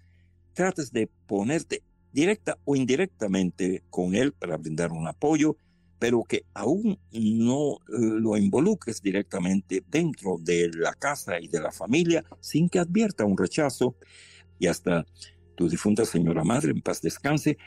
trates 0.52 0.92
de 0.92 1.08
ponerte 1.26 1.82
directa 2.12 2.58
o 2.64 2.76
indirectamente 2.76 3.84
con 3.90 4.14
él 4.14 4.32
para 4.32 4.56
brindar 4.56 4.92
un 4.92 5.06
apoyo, 5.06 5.56
pero 5.98 6.22
que 6.24 6.44
aún 6.54 6.98
no 7.12 7.74
eh, 7.74 7.78
lo 7.88 8.36
involucres 8.36 9.02
directamente 9.02 9.82
dentro 9.88 10.38
de 10.38 10.70
la 10.74 10.94
casa 10.94 11.40
y 11.40 11.48
de 11.48 11.60
la 11.60 11.72
familia 11.72 12.24
sin 12.40 12.68
que 12.68 12.78
advierta 12.78 13.24
un 13.24 13.36
rechazo. 13.36 13.96
Y 14.60 14.66
hasta 14.66 15.06
tu 15.58 15.68
difunta 15.68 16.04
señora 16.04 16.44
madre, 16.44 16.70
en 16.70 16.80
paz 16.80 17.02
descanse, 17.02 17.58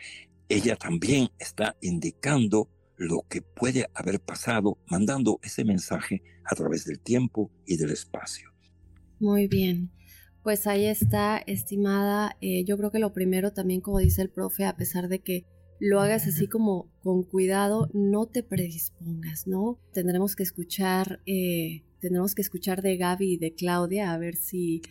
ella 0.47 0.77
también 0.77 1.27
está 1.37 1.75
indicando 1.81 2.69
lo 2.95 3.25
que 3.27 3.41
puede 3.41 3.87
haber 3.93 4.21
pasado, 4.21 4.77
mandando 4.87 5.41
ese 5.43 5.65
mensaje 5.65 6.23
a 6.45 6.55
través 6.55 6.85
del 6.85 6.99
tiempo 6.99 7.51
y 7.65 7.75
del 7.75 7.91
espacio. 7.91 8.49
Muy 9.19 9.49
bien. 9.49 9.91
Pues 10.41 10.67
ahí 10.67 10.85
está, 10.85 11.37
estimada. 11.37 12.37
Eh, 12.39 12.63
yo 12.63 12.77
creo 12.77 12.91
que 12.91 12.99
lo 12.99 13.11
primero 13.11 13.51
también, 13.51 13.81
como 13.81 13.99
dice 13.99 14.21
el 14.21 14.29
profe, 14.29 14.63
a 14.63 14.77
pesar 14.77 15.09
de 15.09 15.19
que 15.19 15.45
lo 15.77 15.99
hagas 15.99 16.27
así 16.27 16.47
como 16.47 16.89
con 17.03 17.23
cuidado, 17.23 17.89
no 17.93 18.25
te 18.25 18.41
predispongas, 18.41 19.47
¿no? 19.47 19.79
Tendremos 19.91 20.37
que 20.37 20.43
escuchar, 20.43 21.19
eh, 21.25 21.83
tendremos 21.99 22.35
que 22.35 22.41
escuchar 22.41 22.81
de 22.81 22.95
Gaby 22.95 23.33
y 23.33 23.37
de 23.37 23.53
Claudia 23.53 24.13
a 24.13 24.17
ver 24.17 24.35
si, 24.37 24.81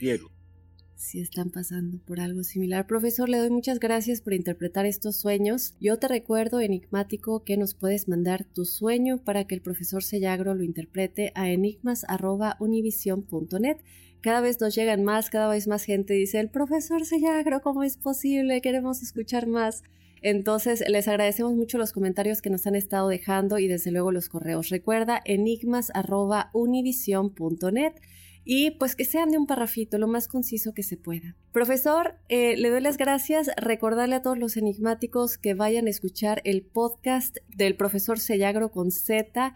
si 1.00 1.20
están 1.20 1.50
pasando 1.50 1.98
por 1.98 2.20
algo 2.20 2.44
similar. 2.44 2.86
Profesor, 2.86 3.28
le 3.28 3.38
doy 3.38 3.50
muchas 3.50 3.80
gracias 3.80 4.20
por 4.20 4.34
interpretar 4.34 4.84
estos 4.84 5.16
sueños. 5.16 5.74
Yo 5.80 5.98
te 5.98 6.08
recuerdo, 6.08 6.60
enigmático, 6.60 7.42
que 7.42 7.56
nos 7.56 7.72
puedes 7.74 8.06
mandar 8.06 8.44
tu 8.44 8.66
sueño 8.66 9.16
para 9.18 9.44
que 9.44 9.54
el 9.54 9.62
profesor 9.62 10.02
Sellagro 10.04 10.54
lo 10.54 10.62
interprete 10.62 11.32
a 11.34 11.48
enigmas.univision.net. 11.48 13.78
Cada 14.20 14.42
vez 14.42 14.60
nos 14.60 14.74
llegan 14.74 15.02
más, 15.02 15.30
cada 15.30 15.48
vez 15.48 15.66
más 15.66 15.84
gente 15.84 16.12
dice, 16.12 16.38
el 16.38 16.50
profesor 16.50 17.06
Sellagro, 17.06 17.62
¿cómo 17.62 17.82
es 17.82 17.96
posible? 17.96 18.60
Queremos 18.60 19.00
escuchar 19.02 19.46
más. 19.46 19.82
Entonces, 20.20 20.84
les 20.86 21.08
agradecemos 21.08 21.54
mucho 21.54 21.78
los 21.78 21.92
comentarios 21.92 22.42
que 22.42 22.50
nos 22.50 22.66
han 22.66 22.74
estado 22.74 23.08
dejando 23.08 23.58
y 23.58 23.68
desde 23.68 23.90
luego 23.90 24.12
los 24.12 24.28
correos. 24.28 24.68
Recuerda 24.68 25.22
enigmas.univision.net 25.24 27.94
y 28.44 28.72
pues 28.72 28.96
que 28.96 29.04
sean 29.04 29.30
de 29.30 29.38
un 29.38 29.46
parrafito, 29.46 29.98
lo 29.98 30.08
más 30.08 30.28
conciso 30.28 30.72
que 30.72 30.82
se 30.82 30.96
pueda. 30.96 31.36
Profesor, 31.52 32.16
eh, 32.28 32.56
le 32.56 32.70
doy 32.70 32.80
las 32.80 32.96
gracias. 32.96 33.50
Recordarle 33.56 34.16
a 34.16 34.22
todos 34.22 34.38
los 34.38 34.56
enigmáticos 34.56 35.38
que 35.38 35.54
vayan 35.54 35.86
a 35.86 35.90
escuchar 35.90 36.40
el 36.44 36.62
podcast 36.62 37.36
del 37.54 37.76
profesor 37.76 38.18
Sellagro 38.18 38.70
con 38.70 38.90
Z. 38.90 39.54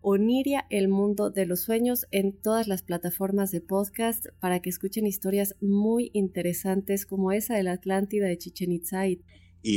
Oniria, 0.00 0.66
el 0.68 0.88
mundo 0.88 1.30
de 1.30 1.46
los 1.46 1.60
sueños 1.60 2.06
en 2.10 2.32
todas 2.32 2.66
las 2.66 2.82
plataformas 2.82 3.52
de 3.52 3.60
podcast 3.60 4.26
para 4.40 4.60
que 4.60 4.68
escuchen 4.68 5.06
historias 5.06 5.54
muy 5.60 6.10
interesantes 6.12 7.06
como 7.06 7.30
esa 7.30 7.54
de 7.54 7.62
la 7.62 7.72
Atlántida 7.72 8.26
de 8.26 8.36
Chichen 8.36 8.72
Itza 8.72 9.06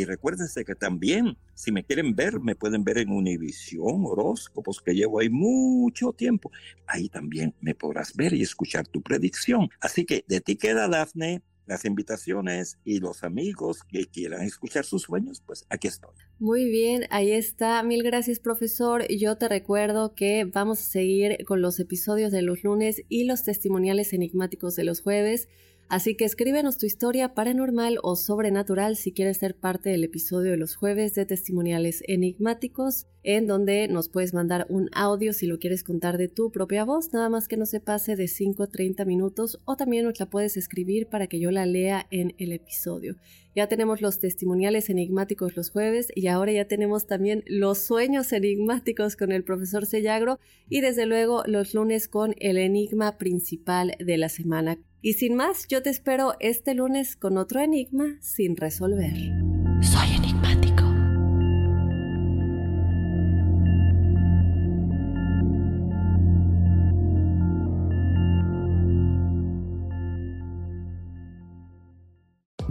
recuérdense 0.06 0.66
que 0.66 0.76
también, 0.76 1.38
si 1.54 1.72
me 1.72 1.84
quieren 1.84 2.16
ver, 2.16 2.40
me 2.40 2.56
pueden 2.56 2.84
ver 2.84 2.98
en 2.98 3.12
Univisión, 3.12 4.04
horóscopos, 4.06 4.82
que 4.82 4.94
llevo 4.94 5.20
ahí 5.20 5.30
mucho 5.30 6.12
tiempo. 6.14 6.52
Ahí 6.88 7.10
también 7.10 7.54
me 7.62 7.76
podrás 7.76 8.16
ver 8.16 8.34
y 8.34 8.42
escuchar 8.42 8.88
tu 8.88 9.02
predicción. 9.02 9.70
Así 9.80 10.06
que 10.06 10.26
de 10.28 10.42
ti 10.42 10.56
queda, 10.56 10.88
Dafne, 10.88 11.44
las 11.66 11.86
invitaciones 11.86 12.78
y 12.84 13.00
los 13.00 13.24
amigos 13.24 13.84
que 13.84 14.06
quieran 14.06 14.42
escuchar 14.42 14.86
sus 14.86 15.04
sueños, 15.04 15.42
pues 15.46 15.66
aquí 15.70 15.88
estoy. 15.88 16.14
Muy 16.40 16.66
bien, 16.66 17.06
ahí 17.10 17.32
está. 17.32 17.82
Mil 17.84 18.04
gracias, 18.04 18.40
profesor. 18.40 19.08
Yo 19.08 19.38
te 19.38 19.50
recuerdo 19.50 20.16
que 20.16 20.46
vamos 20.46 20.80
a 20.80 20.84
seguir 20.84 21.44
con 21.46 21.62
los 21.62 21.80
episodios 21.80 22.32
de 22.32 22.42
los 22.42 22.64
lunes 22.64 23.04
y 23.10 23.26
los 23.26 23.44
testimoniales 23.44 24.14
enigmáticos 24.14 24.76
de 24.76 24.84
los 24.84 25.02
jueves. 25.02 25.48
Así 25.88 26.16
que 26.16 26.26
escríbenos 26.26 26.78
tu 26.78 26.86
historia 26.86 27.34
paranormal 27.34 28.00
o 28.02 28.16
sobrenatural 28.16 28.96
si 28.96 29.12
quieres 29.12 29.38
ser 29.38 29.56
parte 29.56 29.90
del 29.90 30.04
episodio 30.04 30.52
de 30.52 30.58
los 30.58 30.76
jueves 30.76 31.14
de 31.14 31.26
testimoniales 31.26 32.04
enigmáticos. 32.08 33.08
En 33.26 33.48
donde 33.48 33.88
nos 33.88 34.08
puedes 34.08 34.36
mandar 34.36 34.68
un 34.70 34.88
audio 34.94 35.34
si 35.34 35.48
lo 35.48 35.58
quieres 35.58 35.84
contar 35.84 36.20
de 36.20 36.28
tu 36.28 36.52
propia 36.52 36.86
voz, 36.86 37.12
nada 37.12 37.28
más 37.28 37.48
que 37.48 37.58
no 37.58 37.66
se 37.66 37.80
pase 37.80 38.16
de 38.16 38.28
5 38.28 38.64
a 38.64 38.68
30 38.68 39.04
minutos 39.04 39.60
o 39.66 39.76
también 39.76 40.06
nos 40.06 40.20
la 40.20 40.28
puedes 40.28 40.58
escribir 40.58 41.08
para 41.08 41.26
que 41.26 41.40
yo 41.40 41.50
la 41.50 41.66
lea 41.66 42.06
en 42.12 42.36
el 42.38 42.52
episodio. 42.52 43.16
Ya 43.56 43.68
tenemos 43.68 44.02
los 44.02 44.20
testimoniales 44.20 44.92
enigmáticos 44.92 45.56
los 45.56 45.72
jueves 45.72 46.12
y 46.14 46.28
ahora 46.28 46.52
ya 46.52 46.66
tenemos 46.66 47.08
también 47.08 47.44
los 47.48 47.80
sueños 47.80 48.32
enigmáticos 48.32 49.16
con 49.16 49.32
el 49.32 49.44
profesor 49.44 49.88
Sellagro 49.88 50.40
y 50.70 50.82
desde 50.82 51.08
luego 51.08 51.42
los 51.48 51.74
lunes 51.74 52.08
con 52.08 52.36
el 52.40 52.58
enigma 52.58 53.18
principal 53.18 53.96
de 53.98 54.18
la 54.18 54.30
semana. 54.30 54.78
Y 55.02 55.14
sin 55.14 55.36
más, 55.36 55.68
yo 55.68 55.82
te 55.82 55.90
espero 55.90 56.34
este 56.40 56.76
lunes 56.76 57.16
con 57.16 57.38
otro 57.38 57.60
enigma 57.60 58.18
sin 58.22 58.56
resolver. 58.56 59.45